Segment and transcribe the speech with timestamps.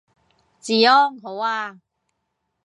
[0.59, 1.79] 治安好啊